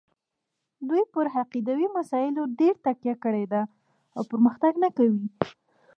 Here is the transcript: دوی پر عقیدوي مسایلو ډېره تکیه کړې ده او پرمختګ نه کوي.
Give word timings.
دوی 0.87 1.03
پر 1.13 1.25
عقیدوي 1.41 1.87
مسایلو 1.97 2.43
ډېره 2.59 2.79
تکیه 2.85 3.15
کړې 3.23 3.45
ده 3.53 3.61
او 4.15 4.21
پرمختګ 4.31 4.73
نه 4.83 4.89
کوي. 4.97 5.25